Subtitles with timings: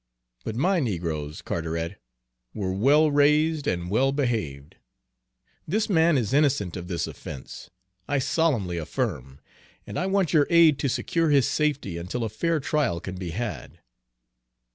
[0.43, 2.01] But my negroes, Carteret,
[2.55, 4.77] were well raised and well behaved.
[5.67, 7.69] This man is innocent of this offense,
[8.07, 9.41] I solemnly affirm,
[9.85, 13.29] and I want your aid to secure his safety until a fair trial can be
[13.29, 13.77] had."